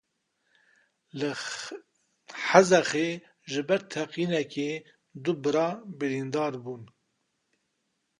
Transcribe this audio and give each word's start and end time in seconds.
Li 1.19 1.29
Hezexê 2.47 3.09
ji 3.51 3.61
ber 3.67 3.81
teqînekê 3.91 4.69
du 5.23 5.31
bira 5.43 5.67
birîndar 5.97 6.53
bûn. 6.63 6.83